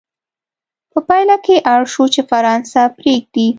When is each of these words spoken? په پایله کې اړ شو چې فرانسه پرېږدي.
په 0.91 0.99
پایله 1.07 1.35
کې 1.45 1.55
اړ 1.73 1.81
شو 1.93 2.03
چې 2.13 2.21
فرانسه 2.29 2.81
پرېږدي. 2.97 3.47